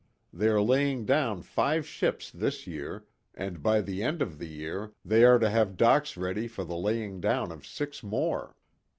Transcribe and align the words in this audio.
They 0.33 0.47
are 0.47 0.63
laying 0.63 1.05
down 1.05 1.43
five 1.43 1.85
ships 1.85 2.31
this 2.31 2.65
year, 2.65 3.05
and, 3.35 3.61
by 3.61 3.81
the 3.81 4.01
end 4.01 4.23
of 4.23 4.39
the 4.39 4.47
year, 4.47 4.93
they 5.05 5.23
are 5.23 5.37
to 5.37 5.51
have 5.51 5.77
docks 5.77 6.17
ready 6.17 6.47
for 6.47 6.63
the 6.63 6.75
laying 6.75 7.19
down 7.21 7.51
of 7.51 7.67
six 7.67 8.01
more. 8.01 8.55